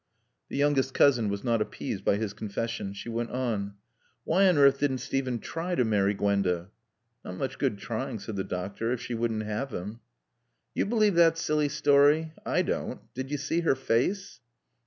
[0.49, 2.91] The youngest cousin was not appeased by his confession.
[2.93, 3.75] She went on.
[4.23, 6.71] "Why on earth didn't Steven try to marry Gwenda?"
[7.23, 9.99] "Not much good trying," said the doctor, "if she wouldn't have him."
[10.73, 12.33] "You believe that silly story?
[12.43, 13.13] I don't.
[13.13, 14.39] Did you see her face?"